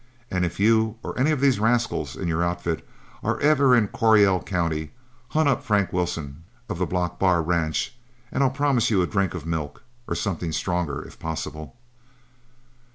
[0.31, 2.83] And if you or any of these rascals in your outfit
[3.21, 4.93] are ever in Coryell County,
[5.29, 7.93] hunt up Frank Wilson of the Block Bar Ranch,
[8.31, 11.75] and I'll promise you a drink of milk or something stronger if possible."